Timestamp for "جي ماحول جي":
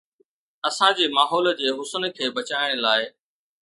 1.01-1.71